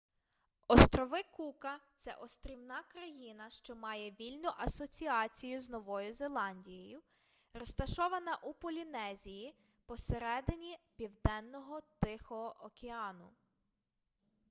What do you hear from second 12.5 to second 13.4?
океану